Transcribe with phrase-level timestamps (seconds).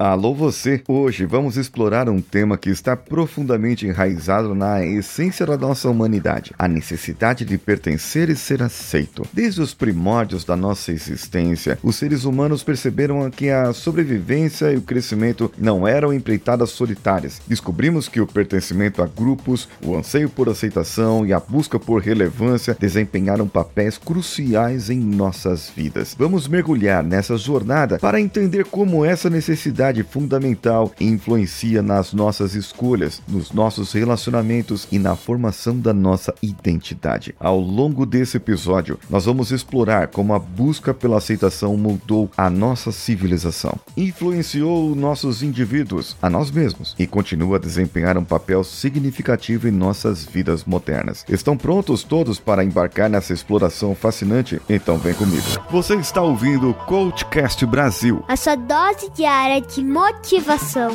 [0.00, 0.80] Alô você!
[0.86, 6.68] Hoje vamos explorar um tema que está profundamente enraizado na essência da nossa humanidade, a
[6.68, 9.26] necessidade de pertencer e ser aceito.
[9.32, 14.82] Desde os primórdios da nossa existência, os seres humanos perceberam que a sobrevivência e o
[14.82, 17.42] crescimento não eram empreitadas solitárias.
[17.48, 22.76] Descobrimos que o pertencimento a grupos, o anseio por aceitação e a busca por relevância
[22.78, 26.14] desempenharam papéis cruciais em nossas vidas.
[26.16, 33.52] Vamos mergulhar nessa jornada para entender como essa necessidade fundamental influencia nas nossas escolhas, nos
[33.52, 37.34] nossos relacionamentos e na formação da nossa identidade.
[37.38, 42.92] Ao longo desse episódio, nós vamos explorar como a busca pela aceitação mudou a nossa
[42.92, 49.72] civilização, influenciou nossos indivíduos, a nós mesmos, e continua a desempenhar um papel significativo em
[49.72, 51.24] nossas vidas modernas.
[51.28, 54.60] Estão prontos todos para embarcar nessa exploração fascinante?
[54.68, 55.46] Então vem comigo.
[55.70, 60.90] Você está ouvindo o Coachcast Brasil, a sua dose diária de motivação.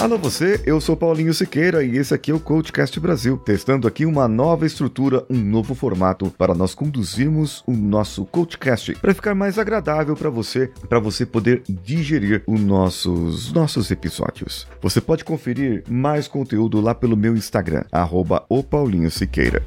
[0.00, 4.06] Alô você, eu sou Paulinho Siqueira e esse aqui é o Coachcast Brasil, testando aqui
[4.06, 9.58] uma nova estrutura, um novo formato para nós conduzirmos o nosso Coachcast, para ficar mais
[9.58, 14.68] agradável para você, para você poder digerir os nossos nossos episódios.
[14.80, 19.64] Você pode conferir mais conteúdo lá pelo meu Instagram, arroba o Paulinho Siqueira.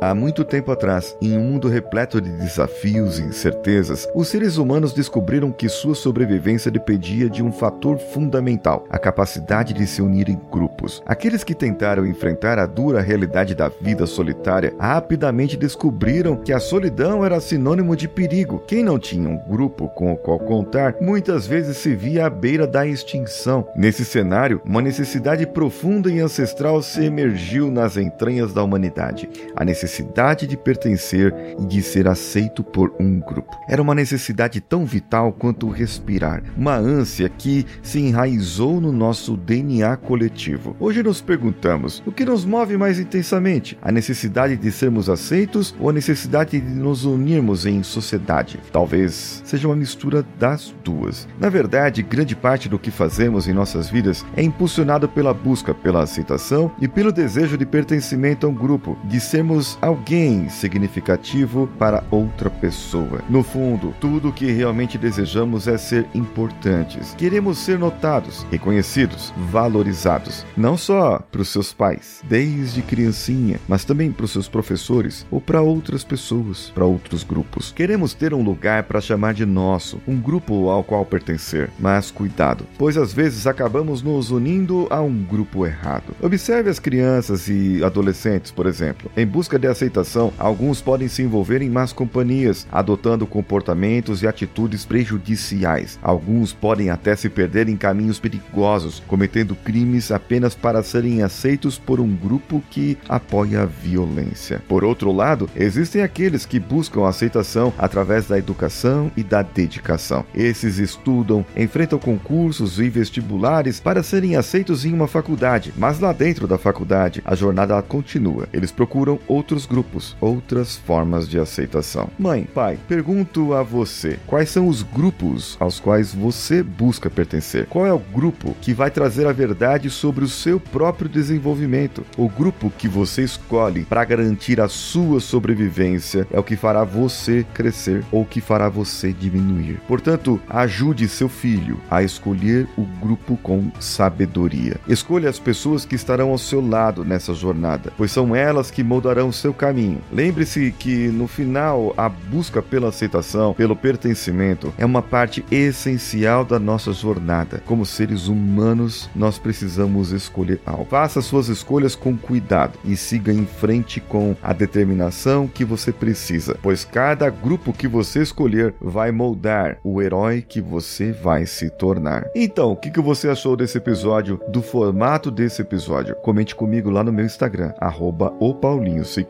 [0.00, 4.92] Há muito tempo atrás, em um mundo repleto de desafios e incertezas, os seres humanos
[4.92, 10.40] descobriram que sua sobrevivência dependia de um fator fundamental: a capacidade de se unir em
[10.52, 11.02] grupos.
[11.04, 17.24] Aqueles que tentaram enfrentar a dura realidade da vida solitária rapidamente descobriram que a solidão
[17.24, 18.62] era sinônimo de perigo.
[18.68, 22.68] Quem não tinha um grupo com o qual contar muitas vezes se via à beira
[22.68, 23.66] da extinção.
[23.74, 29.88] Nesse cenário, uma necessidade profunda e ancestral se emergiu nas entranhas da humanidade: a necessidade
[29.98, 33.56] necessidade de pertencer e de ser aceito por um grupo.
[33.68, 39.96] Era uma necessidade tão vital quanto respirar, uma ânsia que se enraizou no nosso DNA
[39.96, 40.76] coletivo.
[40.78, 43.78] Hoje nos perguntamos: o que nos move mais intensamente?
[43.82, 48.60] A necessidade de sermos aceitos ou a necessidade de nos unirmos em sociedade?
[48.72, 51.26] Talvez seja uma mistura das duas.
[51.40, 56.02] Na verdade, grande parte do que fazemos em nossas vidas é impulsionado pela busca pela
[56.02, 62.50] aceitação e pelo desejo de pertencimento a um grupo, de sermos alguém significativo para outra
[62.50, 63.22] pessoa.
[63.28, 67.14] No fundo, tudo o que realmente desejamos é ser importantes.
[67.16, 74.10] Queremos ser notados, reconhecidos, valorizados, não só para os seus pais, desde criancinha, mas também
[74.10, 77.72] para os seus professores ou para outras pessoas, para outros grupos.
[77.72, 81.70] Queremos ter um lugar para chamar de nosso, um grupo ao qual pertencer.
[81.78, 86.14] Mas cuidado, pois às vezes acabamos nos unindo a um grupo errado.
[86.20, 91.62] Observe as crianças e adolescentes, por exemplo, em busca de aceitação, alguns podem se envolver
[91.62, 95.98] em más companhias, adotando comportamentos e atitudes prejudiciais.
[96.02, 102.00] Alguns podem até se perder em caminhos perigosos, cometendo crimes apenas para serem aceitos por
[102.00, 104.62] um grupo que apoia a violência.
[104.68, 110.24] Por outro lado, existem aqueles que buscam aceitação através da educação e da dedicação.
[110.34, 116.46] Esses estudam, enfrentam concursos e vestibulares para serem aceitos em uma faculdade, mas lá dentro
[116.46, 118.48] da faculdade a jornada continua.
[118.52, 122.08] Eles procuram outros outros grupos, outras formas de aceitação.
[122.18, 127.66] Mãe, pai, pergunto a você: quais são os grupos aos quais você busca pertencer?
[127.66, 132.04] Qual é o grupo que vai trazer a verdade sobre o seu próprio desenvolvimento?
[132.16, 137.44] O grupo que você escolhe para garantir a sua sobrevivência é o que fará você
[137.54, 139.80] crescer ou que fará você diminuir.
[139.88, 144.76] Portanto, ajude seu filho a escolher o grupo com sabedoria.
[144.88, 149.32] Escolha as pessoas que estarão ao seu lado nessa jornada, pois são elas que moldarão
[149.32, 150.02] seu seu caminho.
[150.12, 156.58] Lembre-se que no final a busca pela aceitação, pelo pertencimento, é uma parte essencial da
[156.58, 157.62] nossa jornada.
[157.64, 160.84] Como seres humanos, nós precisamos escolher algo.
[160.90, 166.58] Faça suas escolhas com cuidado e siga em frente com a determinação que você precisa,
[166.62, 172.26] pois cada grupo que você escolher vai moldar o herói que você vai se tornar.
[172.34, 176.16] Então, o que, você achou desse episódio, do formato desse episódio?
[176.16, 178.34] Comente comigo lá no meu Instagram, arroba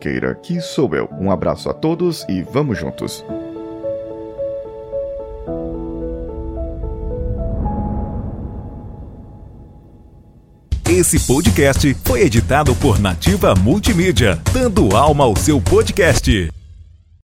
[0.09, 1.07] Siqueira que sou eu.
[1.21, 3.23] Um abraço a todos e vamos juntos.
[10.89, 16.58] Esse podcast foi editado por Nativa Multimídia, dando alma ao seu podcast.